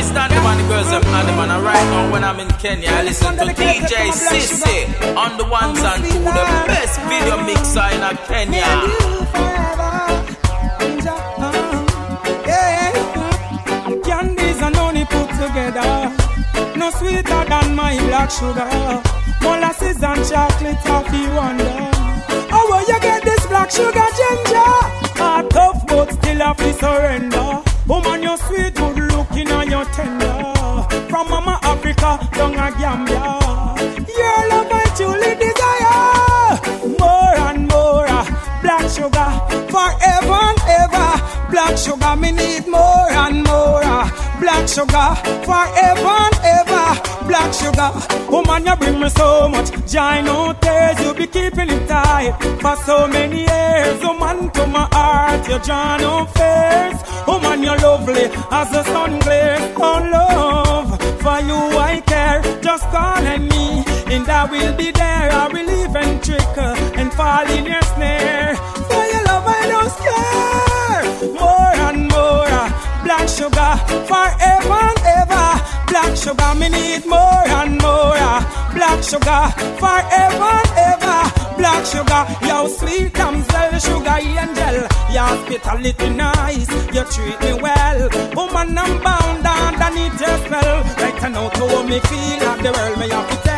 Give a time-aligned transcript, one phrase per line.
[0.00, 2.48] it's stand them and the girls them and them and right now when I'm in
[2.62, 7.88] Kenya I listen to DJ Sisse on the ones and two the best video mixer
[7.94, 8.70] in Kenya.
[14.06, 15.90] Candies and honey put together.
[16.78, 18.68] No sweeter than my black sugar.
[19.42, 21.64] Molasses and chocolate toffee wonder.
[21.68, 24.72] Oh, How will you get this black sugar ginger?
[25.28, 27.69] A tough but still have to surrender.
[27.90, 30.32] Woman, you're sweet, good looking and you're tender.
[31.10, 33.24] From Mama Africa down a Gambia.
[34.20, 36.96] Your love I truly desire.
[37.00, 38.06] More and more
[38.62, 39.30] black sugar
[39.74, 41.10] forever and ever.
[41.50, 43.82] Black sugar, me need more and more.
[44.38, 45.08] Black sugar
[45.42, 46.69] forever and ever.
[47.30, 47.92] Black sugar,
[48.28, 50.98] woman, you bring me so much joy, no tears.
[51.00, 54.02] You be keeping it tight for so many years.
[54.02, 56.98] Woman, to my heart, you draw no fears.
[57.28, 59.62] Woman, you're lovely as the sun glares.
[59.76, 60.90] Oh, love,
[61.22, 62.42] for you I care.
[62.62, 65.30] Just call on me, and I will be there.
[65.30, 66.56] I will even trick
[66.98, 68.56] and fall in your snare.
[68.90, 71.02] For your love, I don't care.
[71.38, 73.72] More and more, uh, black sugar
[74.10, 75.29] forever and ever.
[76.20, 78.14] Sugar, me need more and more.
[78.14, 78.40] uh,
[78.74, 79.42] Black sugar
[79.80, 81.20] forever ever.
[81.56, 84.76] Black sugar, yo sweet damsel, sugar angel.
[85.14, 88.08] Your hospitality nice, you treat me well.
[88.36, 90.82] Woman, I'm bound underneath your spell.
[91.00, 93.49] Right now, to me feel like the world me have to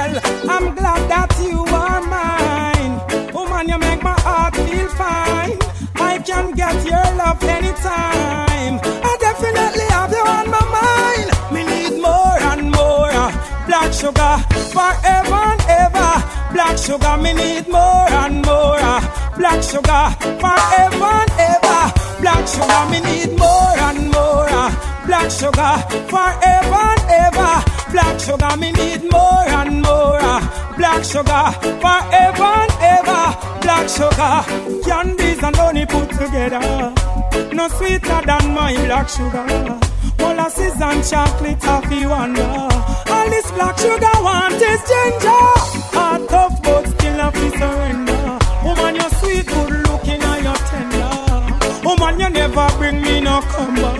[14.02, 14.36] sugar
[14.74, 16.10] forever and ever.
[16.52, 18.98] Black sugar, me need more and more.
[19.38, 20.04] Black sugar
[20.42, 21.82] forever and ever.
[22.20, 24.66] Black sugar, me need more and more.
[25.06, 25.74] Black sugar
[26.12, 27.54] forever and ever.
[27.92, 30.40] Black sugar, me need more and more.
[30.78, 31.44] Black sugar
[31.84, 33.24] forever and ever.
[33.64, 34.34] Black sugar,
[34.84, 36.92] candies and honey put together.
[37.54, 39.46] No sweeter than my black sugar.
[40.18, 42.91] Molasses and chocolate toffee wonder.
[43.22, 45.44] All this black sugar want is ginger.
[45.94, 48.38] Heart tough but still have to surrender.
[48.64, 51.86] Woman, you're sweet, good looking and you're tender.
[51.86, 53.94] Woman, you never bring me no cumber.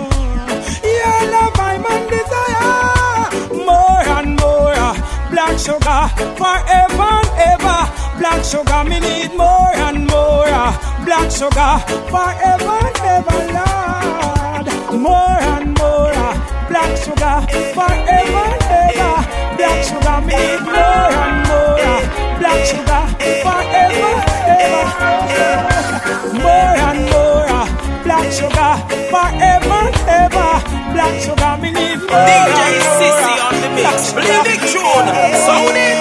[0.99, 3.63] Your love I'm on desire.
[3.63, 4.91] More and more.
[5.31, 6.03] Black sugar
[6.35, 7.79] forever and ever.
[8.19, 10.51] Black sugar, me need more and more.
[11.07, 11.73] Black sugar
[12.11, 14.67] forever and ever, Lord.
[14.99, 15.92] More and more.
[16.73, 17.37] Black sugar
[17.77, 19.13] forever and ever.
[19.57, 21.77] Black sugar, me need more and more.
[22.41, 23.03] Black sugar
[23.45, 24.85] forever and ever.
[26.41, 27.61] More and more.
[28.01, 28.73] Black sugar
[29.13, 30.49] forever and ever.
[30.97, 32.25] Black sugar, me need more.
[32.25, 34.09] DJ and more, Sisse on the Black mix.
[34.09, 34.25] sugar.
[34.25, 35.07] Believe it, tune.
[35.45, 35.97] Sound it.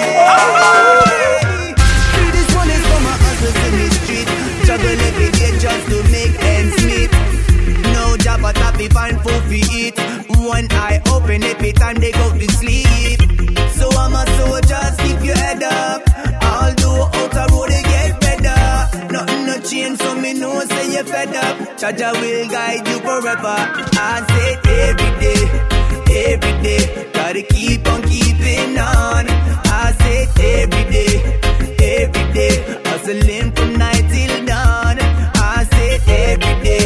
[2.32, 4.28] This one is for my hustles in the street.
[4.64, 7.12] Juggle every day just to make ends meet.
[7.92, 10.01] No job but happy find food to eat.
[10.56, 13.18] One eye open every time they go to sleep.
[13.78, 16.02] So I'm a soldier, keep your head up.
[16.52, 19.12] Although out the road they get better.
[19.12, 21.56] Nothing no change, so me know say you're fed up.
[21.80, 23.56] Jaja will guide you forever.
[24.10, 24.50] I say
[24.84, 25.40] every day,
[26.32, 26.82] every day.
[27.14, 29.24] Gotta keep on keeping on.
[29.80, 30.20] I say
[30.60, 31.14] every day,
[32.02, 32.54] every day.
[32.88, 34.96] Hustling from night till dawn.
[35.00, 35.92] I say
[36.28, 36.81] every day,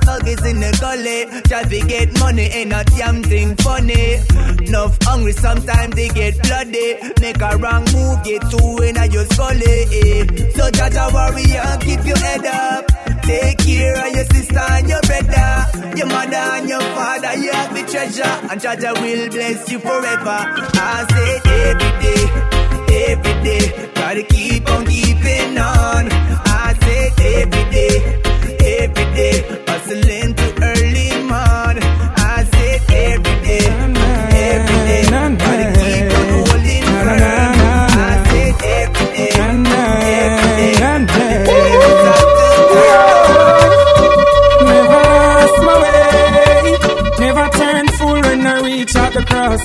[0.00, 1.20] thuggers in the gully.
[1.50, 4.18] To get money, ain't a damn thing funny.
[4.66, 6.96] Enough hungry, sometimes they get bloody.
[7.20, 9.76] Make a wrong move, get two in a your scully.
[10.00, 10.24] Eh.
[10.56, 12.86] So Jaja warrior, keep your head up.
[13.22, 15.96] Take care of your sister and your brother.
[15.96, 18.34] Your mother and your father, you have the treasure.
[18.50, 20.38] And Jaja will bless you forever.
[20.82, 21.32] I say
[21.70, 23.90] every day, every day.
[23.94, 26.49] Gotta keep on keeping on.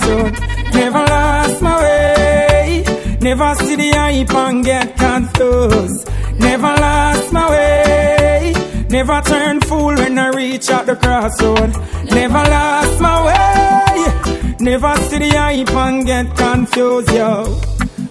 [0.04, 0.30] soul.
[0.74, 2.84] Never lost my way.
[3.22, 6.10] Never see the eye and get confused.
[6.40, 8.54] Never lost my way.
[8.90, 11.72] Never turn fool when I reach out the crossroad.
[12.12, 14.56] Never lost my way.
[14.60, 17.60] Never see the eye and get confused, yo.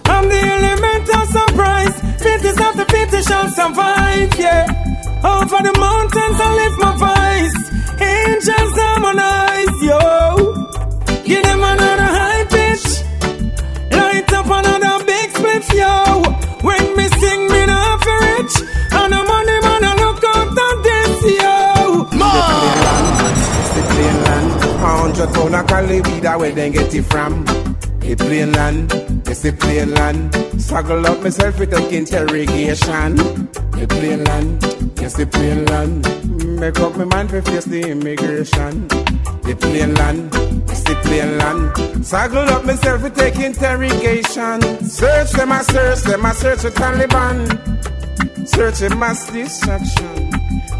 [0.05, 1.95] I'm the element of surprise.
[2.21, 4.65] Fifties of the fifty shall survive, yeah.
[5.23, 7.57] Over the mountains I lift my voice.
[8.01, 10.24] Angels harmonize, yo.
[25.25, 27.45] the town of Cali weed where they get it from.
[28.01, 28.91] It's plane land,
[29.27, 30.33] it's the plane land.
[30.61, 33.19] Struggle up myself with take interrogation.
[33.77, 34.63] It's plane land,
[35.01, 36.59] it's the plane land.
[36.59, 38.87] Make up my mind to face the immigration.
[38.87, 40.29] The plane land,
[40.69, 42.05] it's the plane land.
[42.05, 44.61] Struggle up myself to take interrogation.
[44.87, 48.47] Search them, I search them, I search the Taliban.
[48.47, 50.29] Search a mass destruction.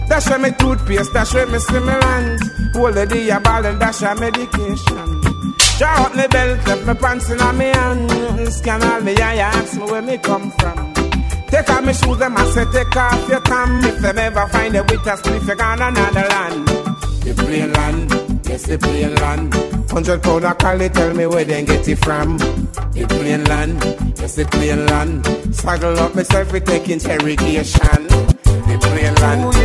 [0.08, 2.55] That's where my toothpaste, that's where my stimulant.
[2.76, 5.22] Pull the a ball and dash a medication.
[5.78, 8.52] Draw up my belt, left my pants in my hand.
[8.52, 10.94] Scan all me eye, ask me where me come from.
[11.48, 13.82] Take off my shoes, them I say take off your thumb.
[13.82, 16.68] If them ever find a with us, if you gone another land.
[17.24, 18.12] The plane land,
[18.46, 19.54] yes the plane land.
[19.90, 22.38] Hundred pound a collie, tell me where they get it from.
[22.38, 23.82] The plane land,
[24.20, 25.26] yes the plane land.
[25.56, 28.04] Saddle up myself, we taking interrogation.
[28.04, 29.56] The plane land.
[29.56, 29.65] Ooh, yeah.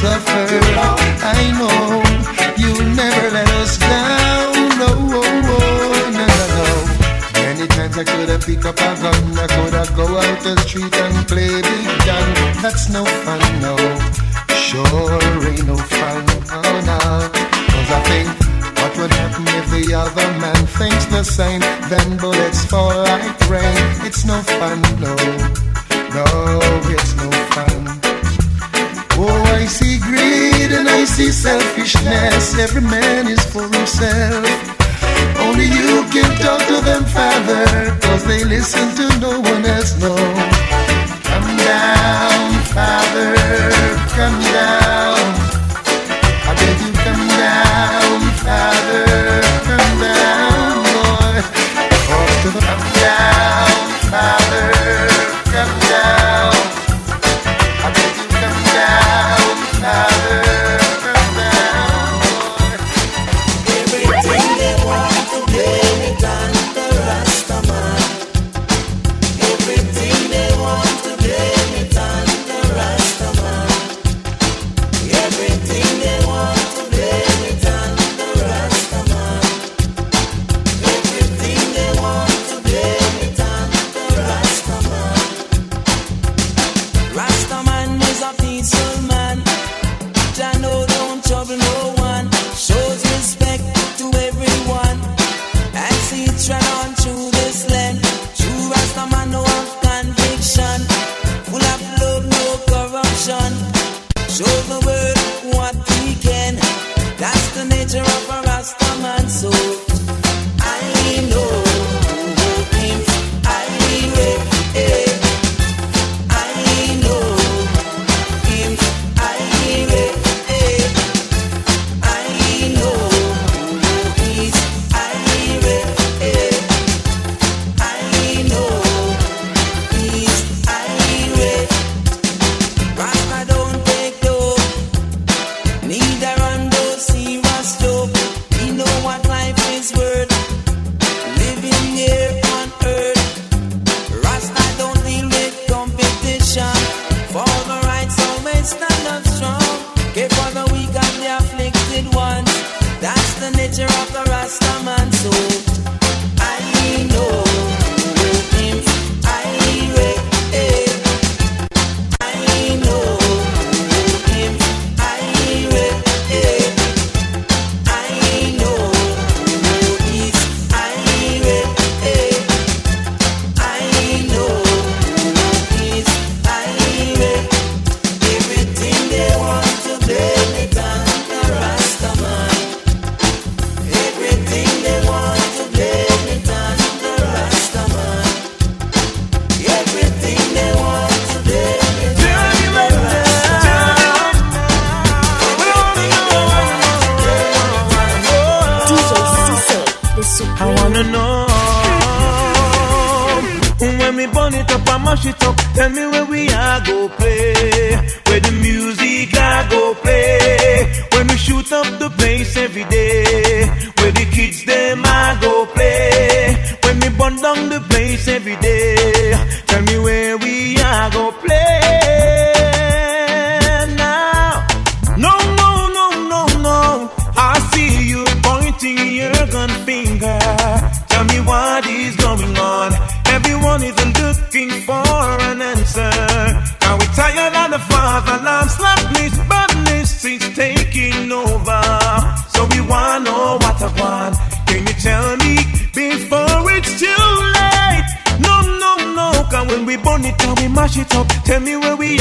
[0.00, 0.48] suffer.
[1.36, 2.00] I know
[2.56, 4.80] you'll never let us down.
[4.80, 5.56] Oh, oh, no,
[6.16, 6.68] no, no, no.
[7.44, 10.56] Many times I could have picked up a gun, I could have go out the
[10.64, 12.28] street and play big gun.
[12.64, 13.76] That's no fun, no.
[14.64, 16.24] Sure ain't no fun,
[16.56, 17.00] oh no.
[17.72, 18.28] Cause I think
[18.80, 21.60] what would happen if the other man thinks the same?
[21.90, 23.84] Then bullets fall like rain.
[24.08, 25.14] It's no fun, no.
[26.16, 26.24] No,
[26.88, 27.99] it's no fun.
[29.22, 32.58] Oh, I see greed and I see selfishness.
[32.58, 34.46] Every man is for himself.
[35.38, 39.92] Only you can talk to them, Father, cause they listen to no one else.
[40.00, 40.16] No.
[41.28, 43.36] Come down, Father,
[44.16, 45.39] come down.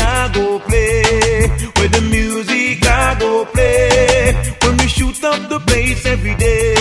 [0.01, 1.49] I go play.
[1.99, 4.33] The music I go play.
[4.61, 6.78] When we shoot up the place every day.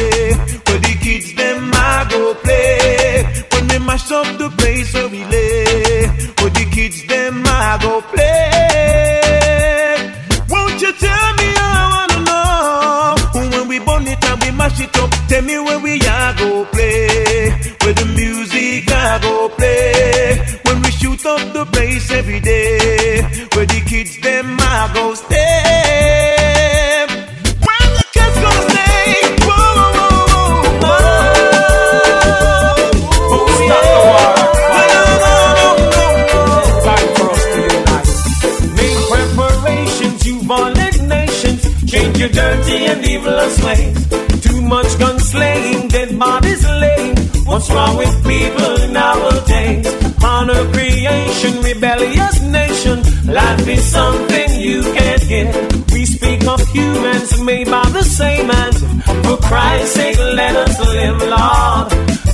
[51.79, 52.99] rebellious nation.
[53.33, 55.93] Life is something you can't get.
[55.93, 58.81] We speak of humans made by the same hands.
[59.25, 61.91] For Christ's sake, let us live, Lord.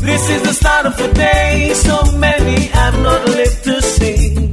[0.09, 4.51] This is the start of the day, so many have not lived to see.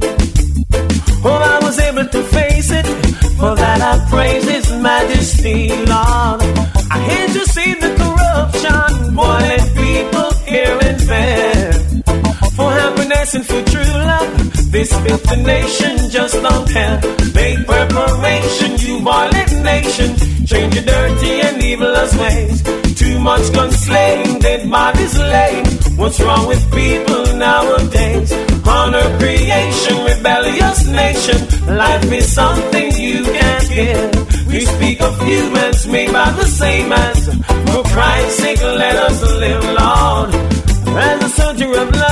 [1.24, 2.86] Oh, I was able to face it,
[3.38, 6.40] for that I praise His majesty, Lord.
[6.94, 11.72] I hate to see the corruption, boiling people here and there.
[12.56, 13.61] For happiness and food
[15.10, 17.00] of intonation, just don't care.
[17.34, 20.16] Make preparation, you violent nation.
[20.46, 22.62] Change your dirty and evilous ways.
[22.94, 25.66] Too much gun slaying, dead bodies laying.
[25.96, 28.32] What's wrong with people nowadays?
[28.66, 31.38] Honor creation, rebellious nation.
[31.76, 34.46] Life is something you can't give.
[34.46, 37.26] We speak of humans made by the same as.
[37.26, 40.34] For Christ's sake, let us live, Lord.
[40.94, 42.11] As a soldier of love.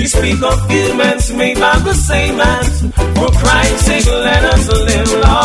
[0.00, 2.80] We speak of humans made by the same hands.
[3.18, 5.39] For Christ's sake, let us live, long"?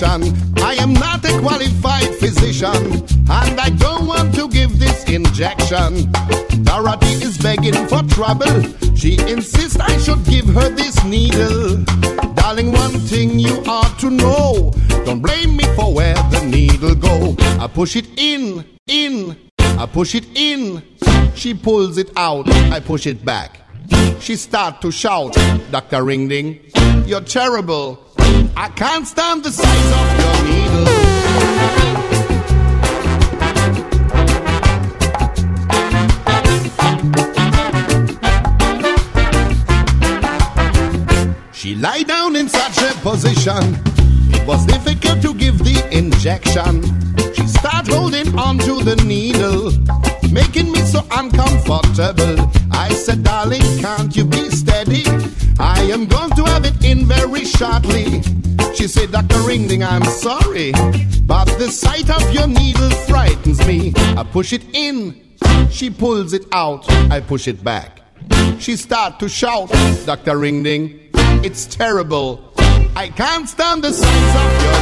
[0.00, 0.34] position.
[0.58, 2.74] I am not a qualified physician,
[3.30, 6.10] and I don't want to give this injection.
[6.62, 8.62] Dorothy is begging for trouble.
[8.96, 11.84] She insists I should give her this needle.
[12.34, 14.72] Darling, one thing you ought to know.
[15.04, 17.36] Don't blame me for where the needle go.
[17.58, 20.82] I push it in, in, I push it in.
[21.34, 23.60] She pulls it out, I push it back.
[24.20, 25.34] She start to shout,
[25.70, 26.04] Dr.
[26.04, 26.60] Ringding,
[27.06, 28.09] you're terrible.
[28.56, 30.86] I can't stand the size of your needle.
[41.52, 43.76] She lay down in such a position.
[44.32, 46.82] It was difficult to give the injection.
[47.34, 49.70] She started holding onto the needle,
[50.32, 52.50] making me so uncomfortable.
[52.72, 54.50] I said, darling, can't you be
[55.90, 58.22] am going to have it in very shortly.
[58.74, 59.40] She said, Dr.
[59.40, 60.72] Ringding, I'm sorry,
[61.26, 63.92] but the sight of your needle frightens me.
[64.16, 65.20] I push it in,
[65.70, 68.00] she pulls it out, I push it back.
[68.58, 69.70] She start to shout,
[70.06, 70.38] Dr.
[70.38, 70.98] Ringding,
[71.44, 72.52] it's terrible.
[72.96, 74.80] I can't stand the sight of your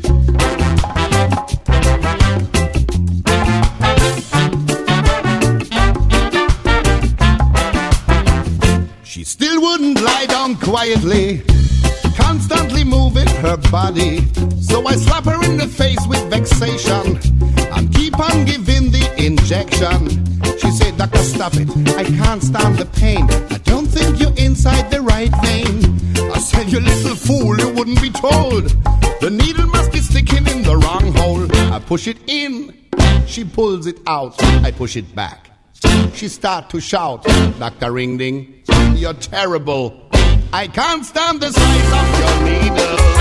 [0.00, 0.05] needle.
[9.86, 11.42] Still wouldn't lie down quietly,
[12.16, 14.26] constantly moving her body.
[14.60, 17.18] So I slap her in the face with vexation
[17.72, 20.24] and keep on giving the injection.
[20.58, 21.68] She said, Doctor, stop it.
[21.96, 23.24] I can't stand the pain.
[23.50, 25.76] I don't think you're inside the right vein.
[26.32, 28.64] I said, You little fool, you wouldn't be told.
[29.20, 31.46] The needle must be sticking in the wrong hole.
[31.72, 32.74] I push it in,
[33.26, 34.42] she pulls it out.
[34.64, 35.55] I push it back.
[36.14, 37.24] She start to shout,
[37.58, 37.92] Dr.
[37.92, 38.62] Ringding,
[38.94, 40.08] you're terrible.
[40.52, 43.15] I can't stand the size of your needle.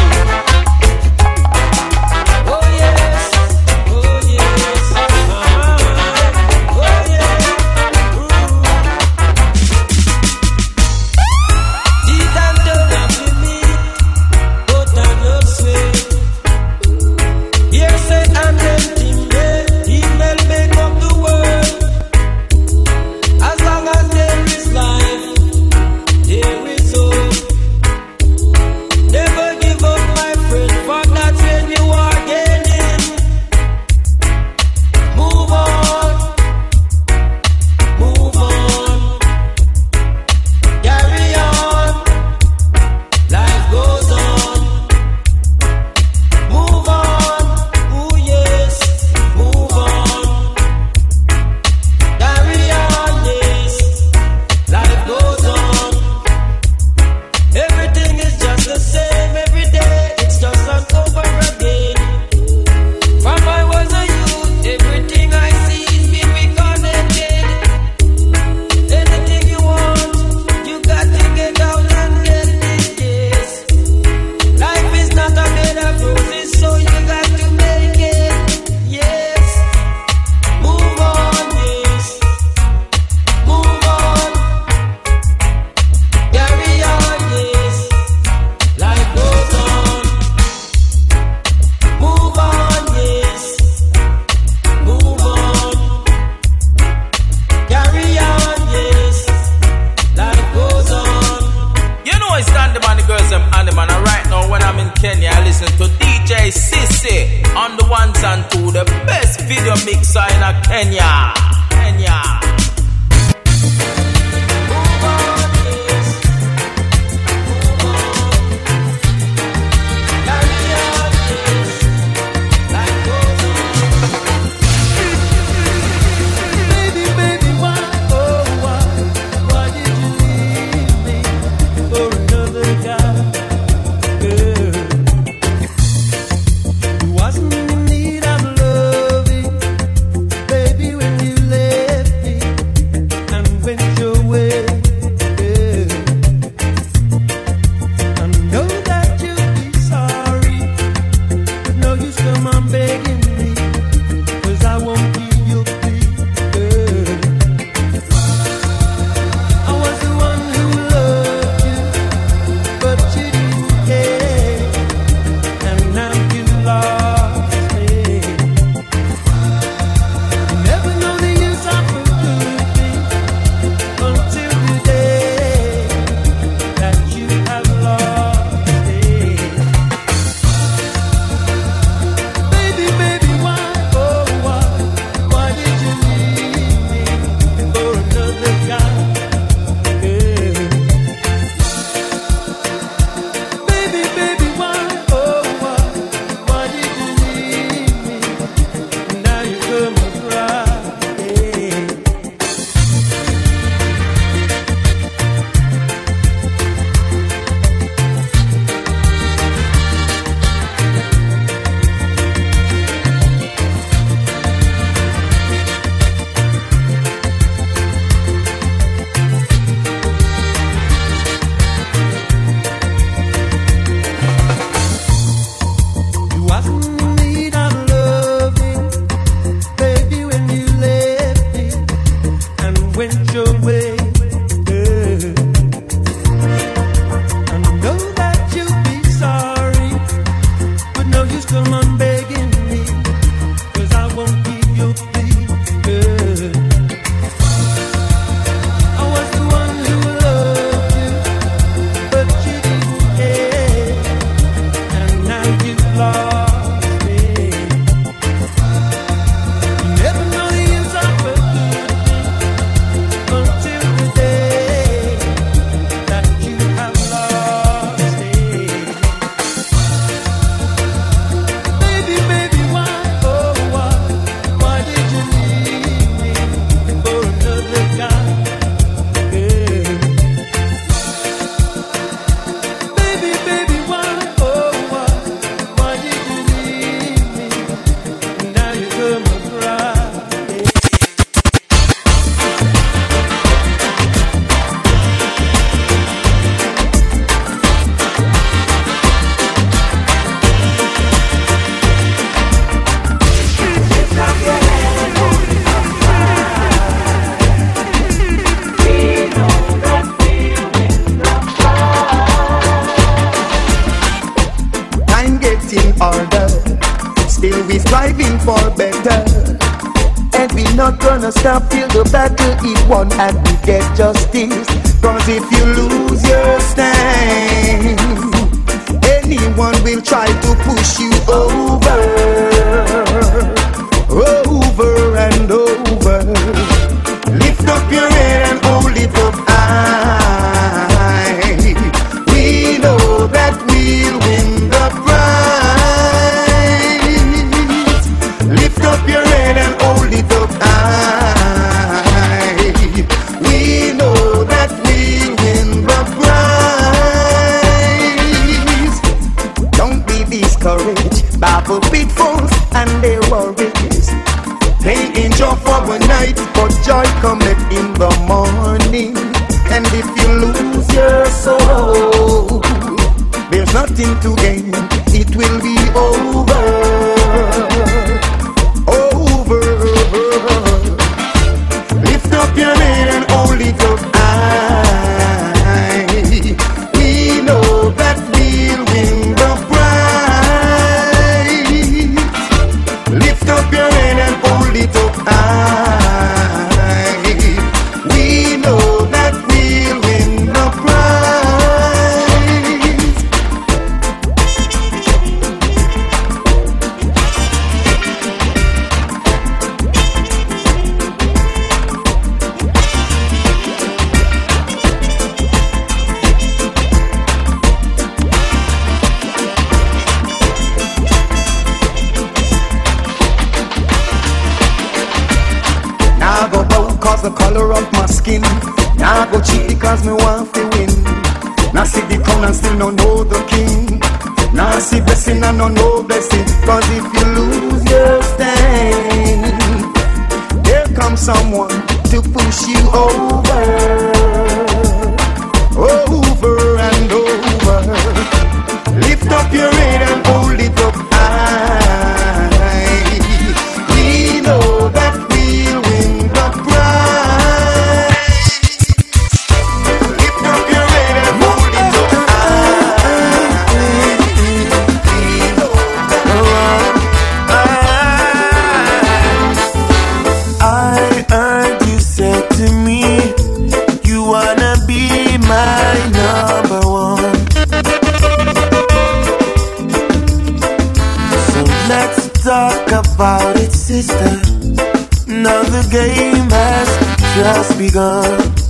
[485.91, 486.89] Game has
[487.35, 488.64] just begun.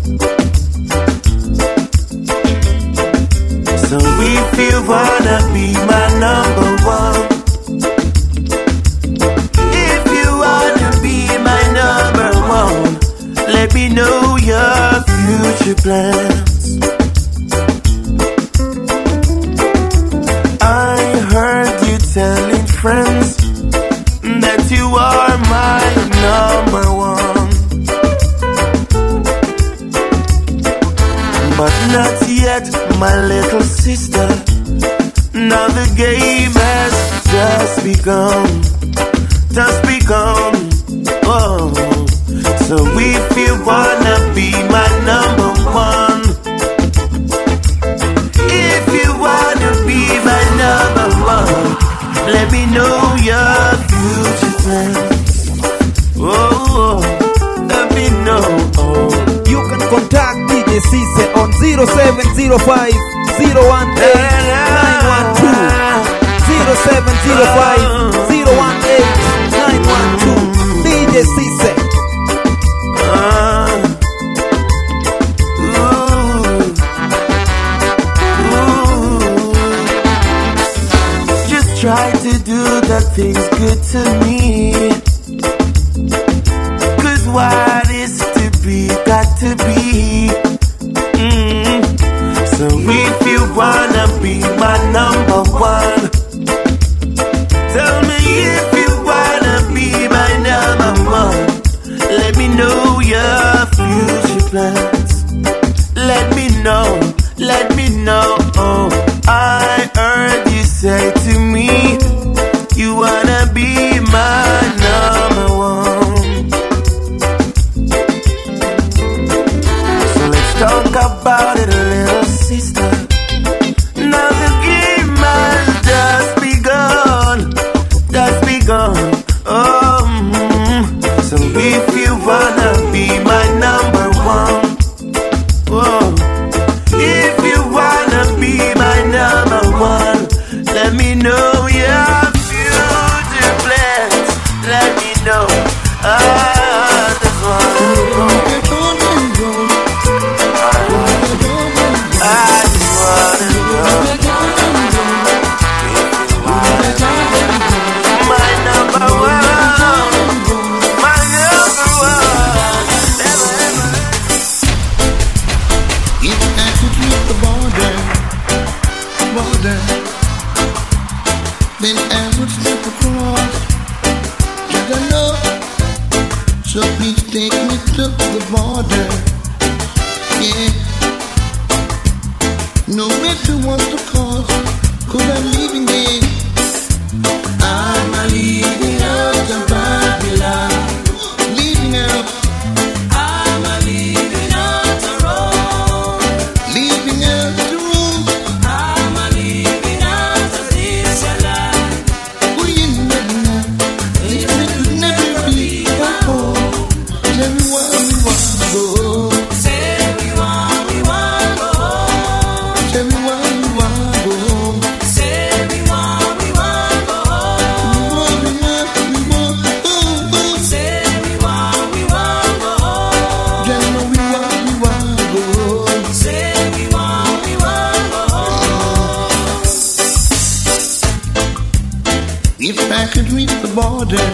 [233.86, 234.27] water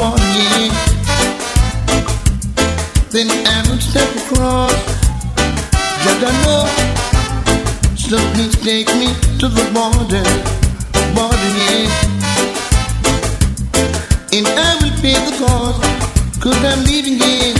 [0.00, 0.72] one yeah.
[3.12, 4.72] Then I would step across
[6.02, 6.58] Jagano.
[8.08, 9.08] Something take me
[9.40, 10.26] to the border,
[11.14, 11.88] border yeah.
[14.36, 15.80] And I will pay the cost,
[16.40, 17.54] cause I'm leaving here.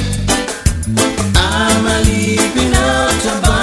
[1.36, 3.59] I'm a leaving out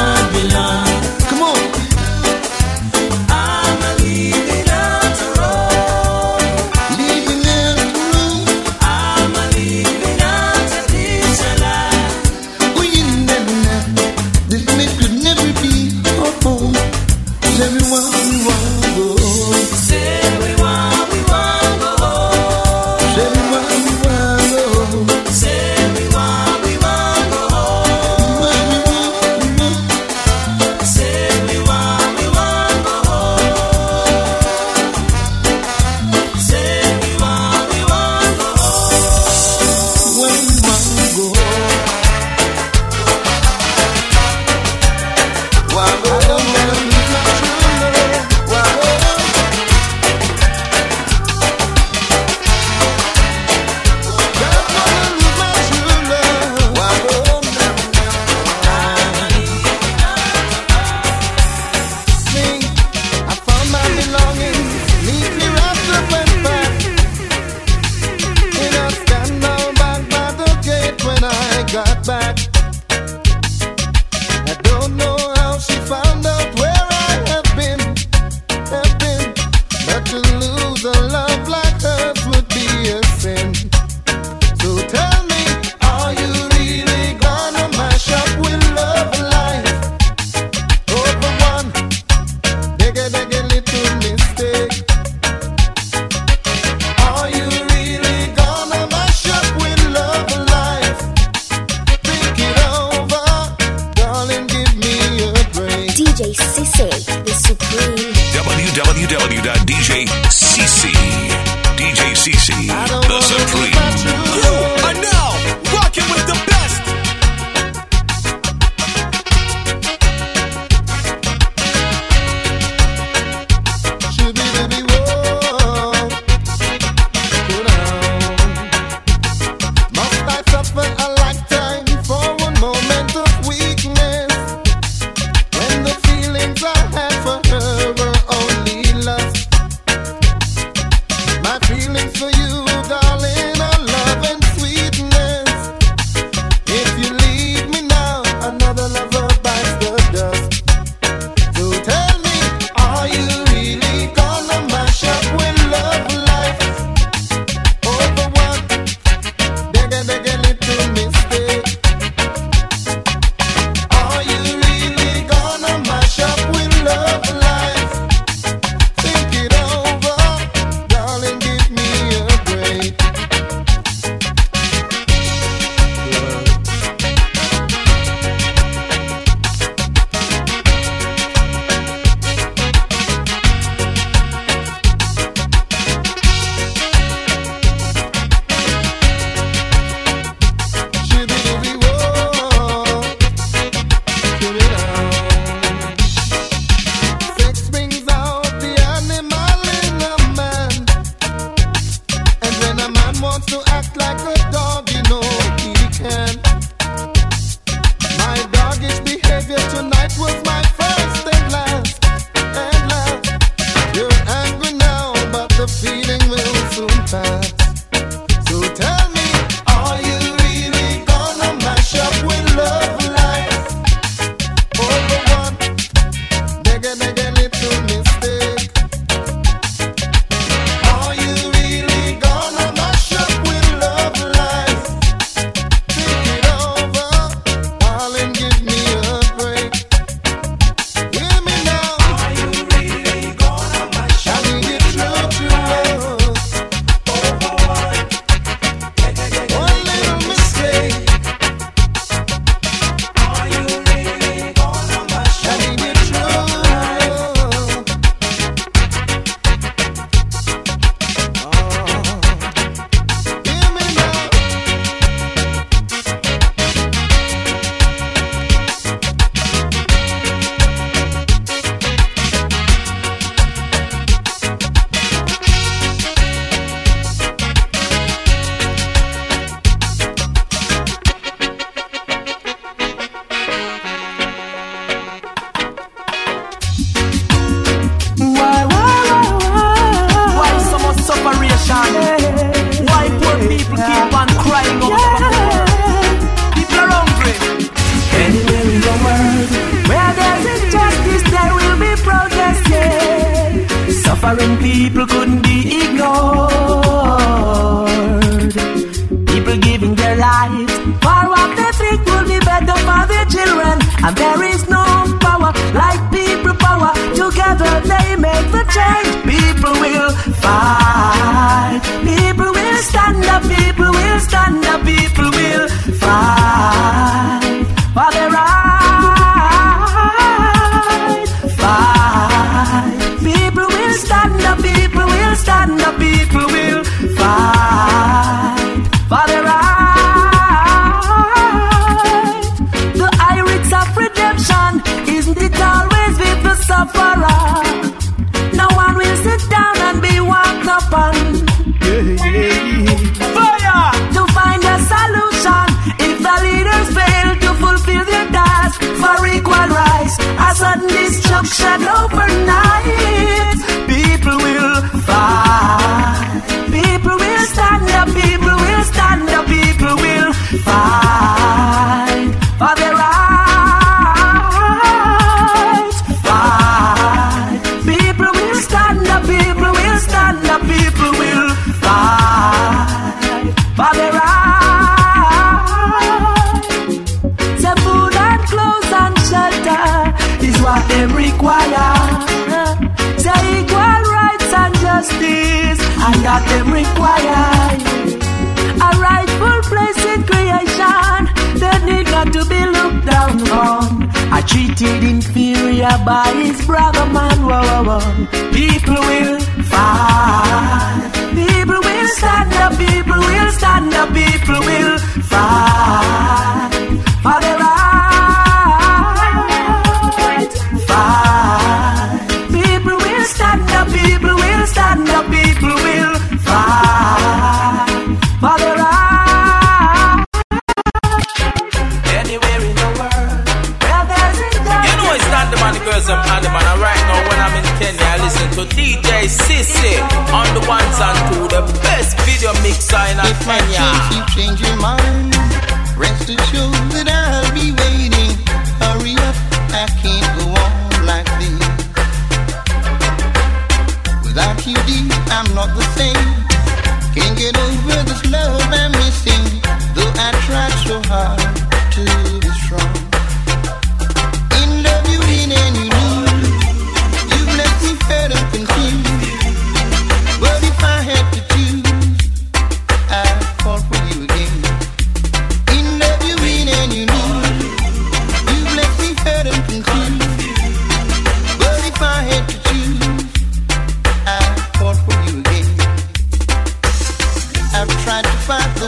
[408.53, 409.39] People will
[409.71, 411.11] fight.
[411.35, 412.71] People will stand up.
[412.77, 414.09] People will stand up.
[414.13, 414.97] People will
[415.31, 416.06] fight.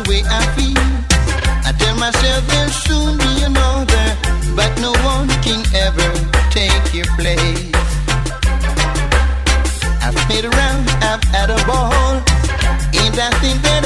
[0.03, 0.85] the way I feel.
[1.67, 4.07] I tell myself there'll soon be another,
[4.55, 6.09] but no one can ever
[6.51, 7.71] take your place.
[10.01, 12.21] I've around, I've had a ball,
[12.93, 13.78] and I think that.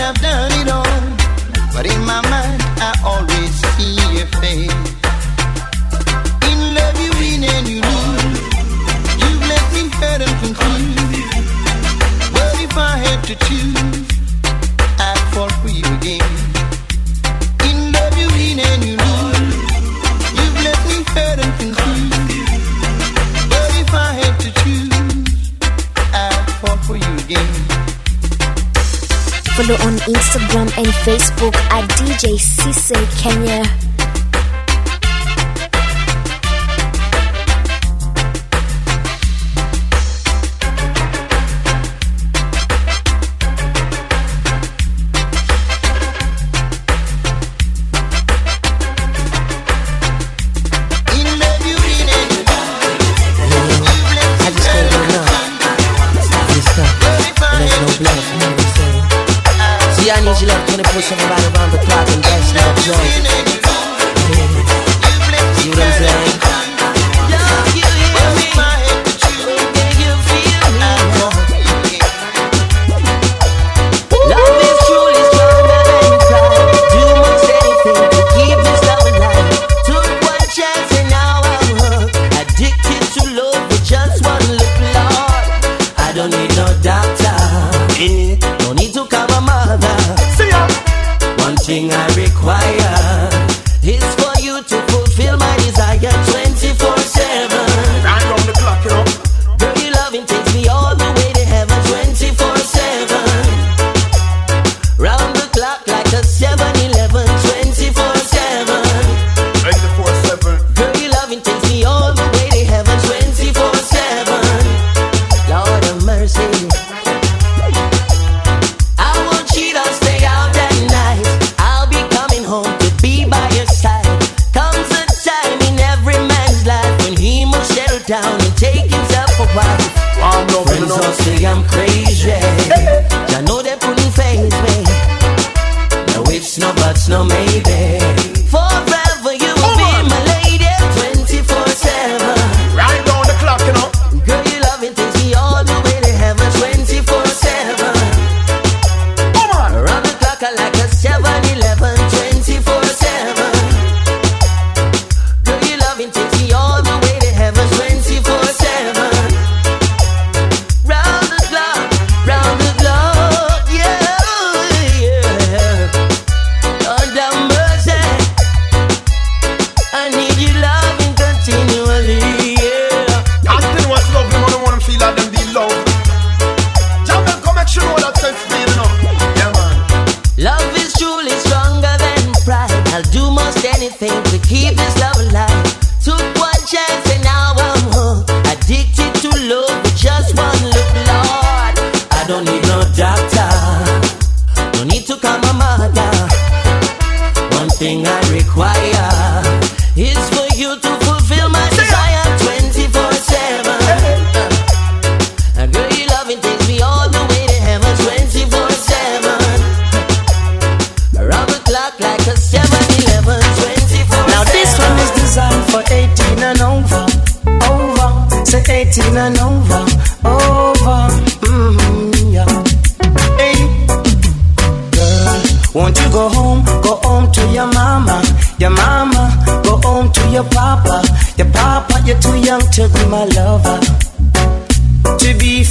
[31.44, 33.83] Facebook at DJ Sisse Kenya.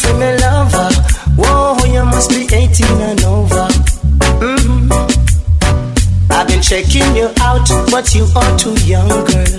[0.02, 0.90] say me love her.
[1.38, 3.66] Whoa, you must be 18 and over.
[4.42, 4.92] Mm-hmm.
[6.30, 9.54] I've been checking you out, but you are too young, girl.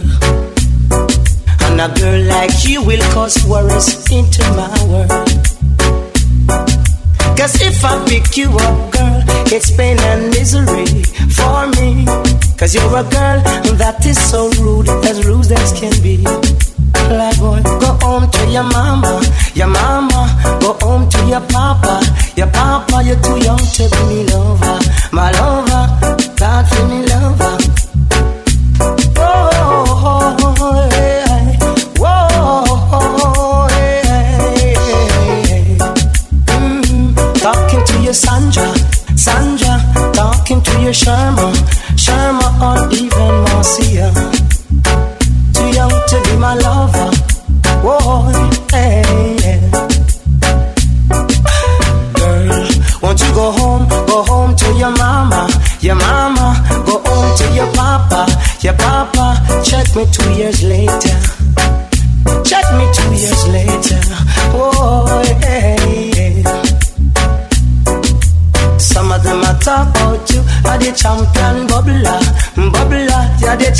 [1.65, 5.29] And a girl like you will cause worries into my world.
[7.37, 9.23] Cause if I pick you up, girl,
[9.55, 11.03] it's pain and misery
[11.37, 12.05] for me.
[12.57, 13.39] Cause you're a girl
[13.81, 16.72] that is so rude, as rude as can be
[17.07, 17.61] fly boy.
[17.79, 19.21] Go home to your mama,
[19.53, 20.21] your mama.
[20.61, 22.01] Go home to your papa,
[22.35, 23.03] your papa.
[23.03, 24.79] You're too young to be me lover,
[25.11, 25.92] my lover.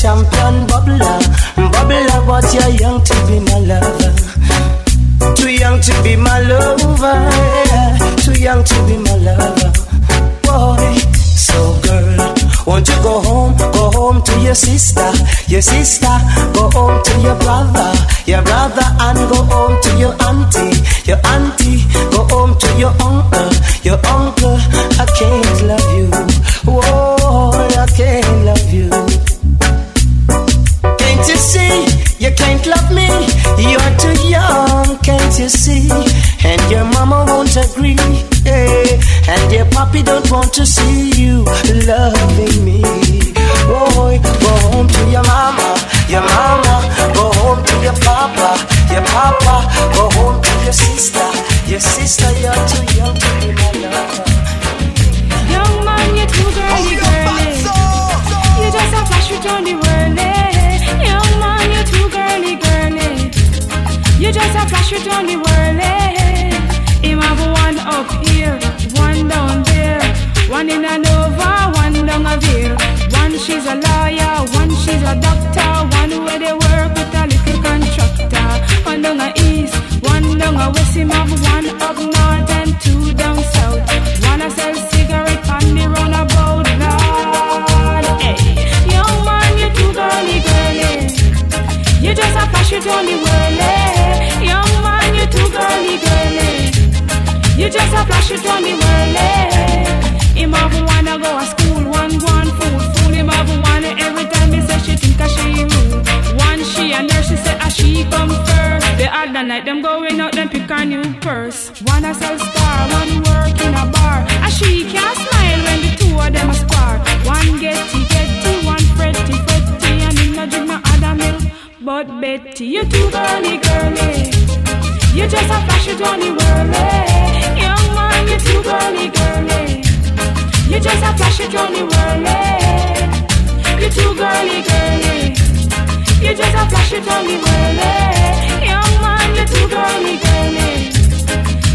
[0.03, 1.19] champion bubbler,
[1.71, 4.11] bubbler, but you're young to be my lover.
[5.35, 7.15] Too young to be my lover,
[7.71, 7.97] yeah.
[8.17, 9.71] too young to be my lover,
[10.43, 10.93] boy.
[11.47, 12.35] So girl,
[12.67, 15.09] won't you go home, go home to your sister,
[15.47, 16.15] your sister,
[16.53, 17.93] go home to your brother,
[18.25, 18.92] your brother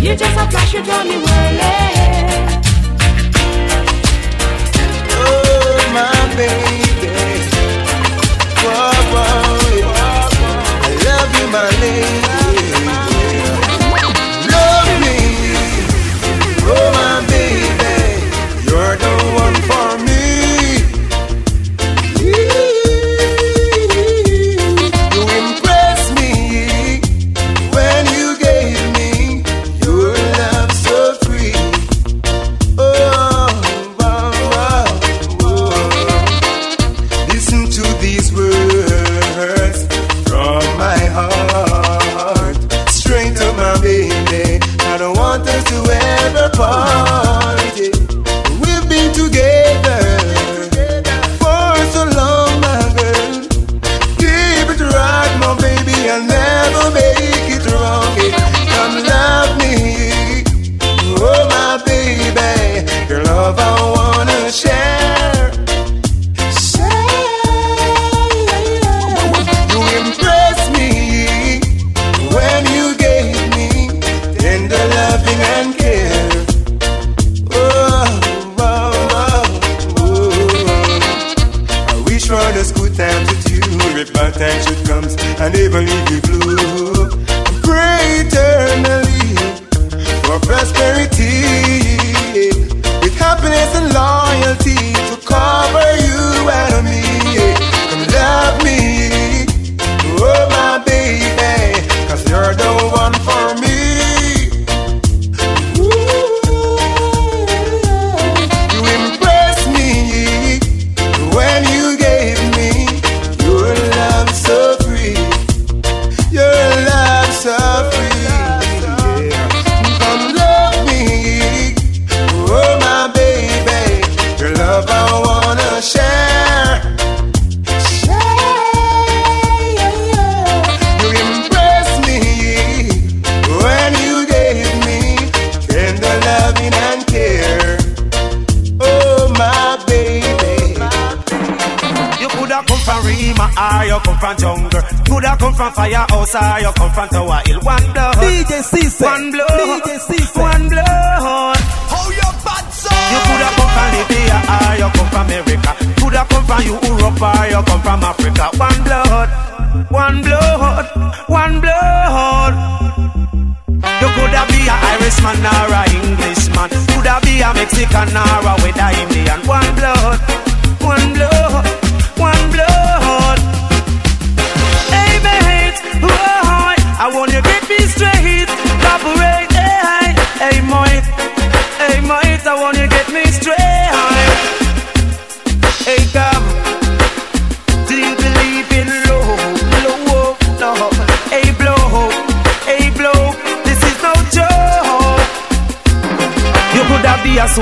[0.09, 2.58] You just a flash, you draw me whirly.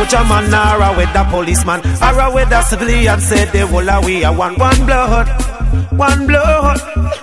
[0.08, 3.20] Soldier man or a weather policeman or a weather civilian.
[3.20, 5.28] Said the whole of we are one, one blood,
[5.92, 6.80] one blood,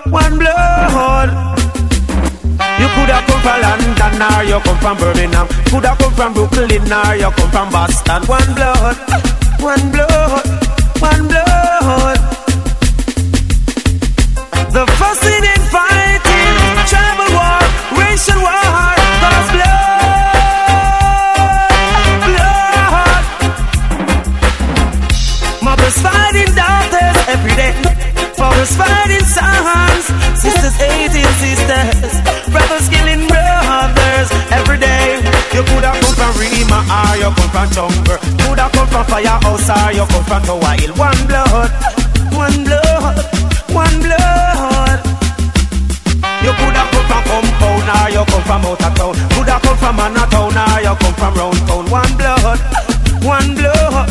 [0.09, 1.29] one blood.
[2.79, 5.47] You could have come from London or you come from Birmingham.
[5.69, 8.21] Could have come from Brooklyn or you come from Boston.
[8.27, 8.97] One blood,
[9.59, 10.45] one blood,
[10.99, 11.52] one blood.
[37.67, 38.17] From Jungle.
[38.17, 40.93] Could have come from Firehouse or you come from Tower Hill.
[40.95, 41.71] One blood,
[42.33, 43.15] one blood,
[43.71, 44.99] one blood.
[46.43, 49.15] You could have come from compound or you come from out of town.
[49.31, 51.85] Could have come from Manhattan or you come from round town.
[51.89, 52.59] One blood,
[53.23, 54.09] one blood,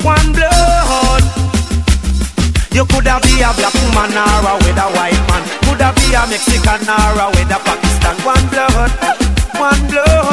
[0.00, 1.24] one blood.
[2.72, 5.42] You could have be a black woman or a with a white man.
[5.68, 8.16] Could have be a Mexican or a with a Pakistan.
[8.24, 8.90] One blood,
[9.60, 10.23] one blood,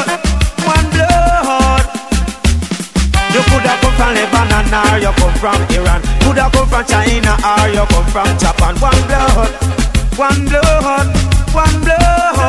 [4.12, 6.02] from Lebanon or you come from Iran.
[6.22, 8.76] Could have come from China or you come from Japan.
[8.80, 9.52] One blood,
[10.18, 11.08] one blood,
[11.54, 12.41] one blood.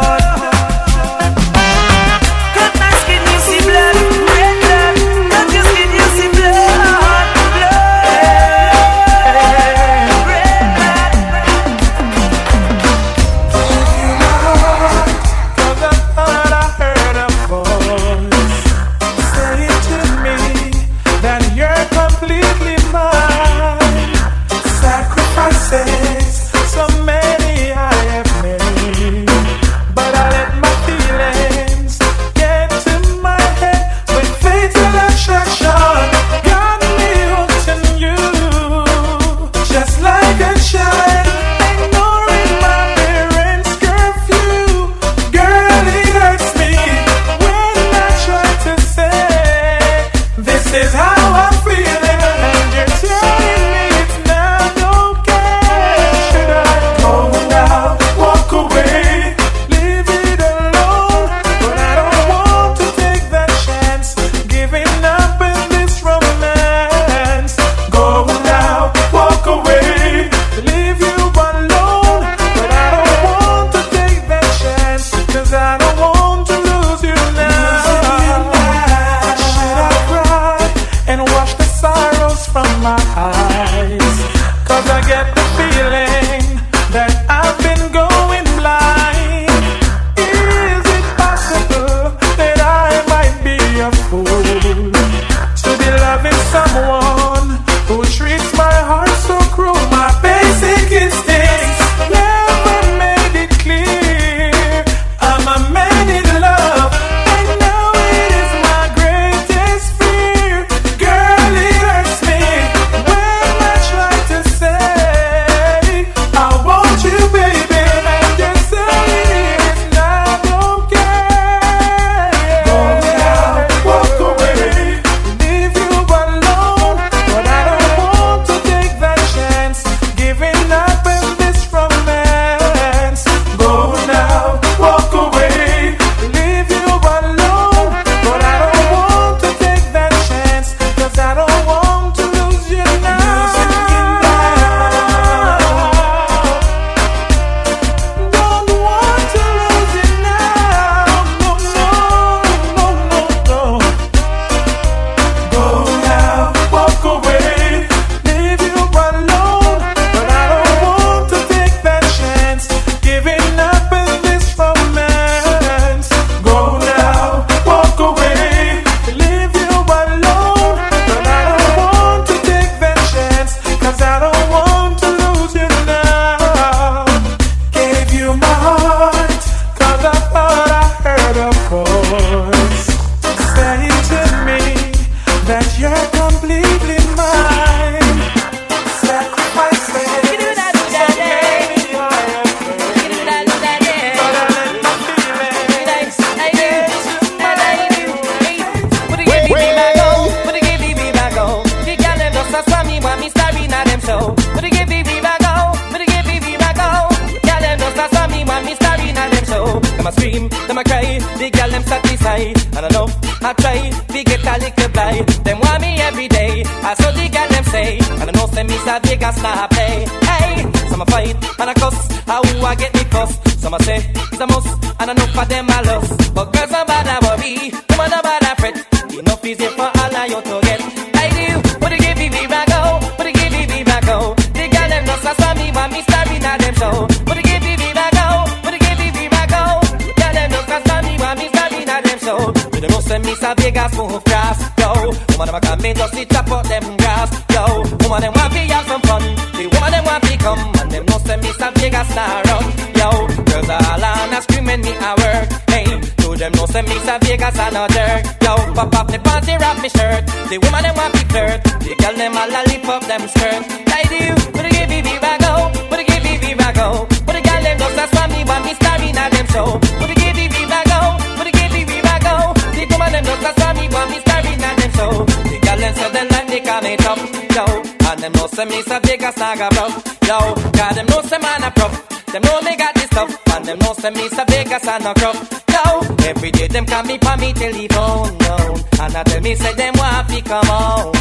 [254.73, 255.85] A screaming me a work, hey.
[256.23, 258.55] To them know send me some Vegas and a jerk, yo.
[258.75, 262.15] Pop off the panty, wrap me shirt, the woman them want to flirt, the girl
[262.17, 263.63] them all a lift up them skirt.
[263.89, 266.75] I do, but they give me me back go, but they give me me back
[266.75, 269.79] go, but the girl them just a swam me want me starving at them show,
[270.01, 271.01] but they give me me back go,
[271.37, 272.37] but they give me me back go,
[272.73, 275.13] the woman them just a swam me want me starving at them show,
[275.53, 277.23] the girl them say them like me me tough,
[277.57, 277.65] yo,
[278.09, 279.87] and them know say me some Vegas naga bro,
[280.25, 280.39] yo,
[280.73, 282.22] God them know say man a prof.
[282.33, 285.13] Them know me got this stuff, and them know say me some Vegas and a
[285.13, 285.37] crop.
[285.69, 288.57] Yo, every day them call me pa me telephone, no.
[289.01, 291.13] And I tell me say them want fi come on.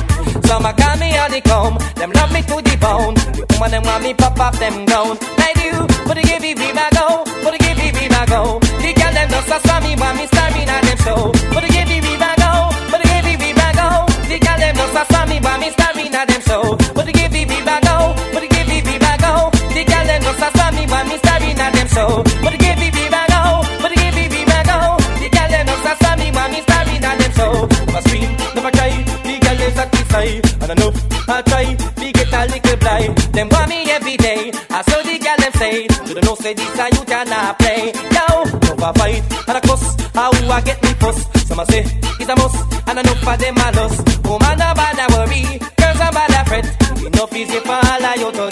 [0.47, 3.16] Some a call me on the comb, them love me to the bone.
[3.16, 5.18] The woman them want me pop off them down.
[5.36, 8.26] I do, but they give me be my go, but they give me be my
[8.32, 8.59] go.
[8.80, 11.32] The girl them just a saw me want me starving at them show.
[11.51, 14.07] But they give me be my go, but they give me be my go.
[14.32, 16.64] The girl them just a saw me want me starving at them show.
[16.95, 18.16] But they give me be my go,
[21.91, 22.23] show.
[22.43, 23.41] But give me be my go,
[23.81, 24.97] but give me be my go.
[25.19, 27.53] The girl them just a saw me want me starving at them show.
[27.85, 28.93] Never scream, never cry.
[29.27, 30.97] The girl them satisfied, and enough
[31.29, 33.17] I try to get a little blind.
[33.35, 34.51] Them want me every day.
[34.69, 37.91] I saw the girl them say, you don't know say this a you cannot play.
[38.15, 39.83] Yo, no a fight and a cuss.
[40.15, 41.19] How I get me fuss?
[41.47, 41.83] Some a say
[42.19, 43.95] it's a must, and enough for them a loss.
[44.23, 45.43] Woman a bad a worry,
[45.79, 46.65] girls a bad a fret.
[47.05, 48.50] Enough easy for all of you